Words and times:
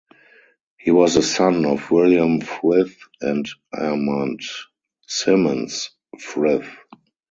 He 0.79 0.89
was 0.89 1.13
the 1.13 1.21
son 1.21 1.63
of 1.63 1.91
William 1.91 2.41
Frith 2.41 2.97
and 3.21 3.47
Amand 3.71 4.41
(Simmons) 5.05 5.91
Frith. 6.17 6.67